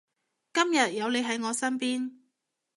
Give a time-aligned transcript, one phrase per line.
[0.51, 2.13] 今日有你喺我身邊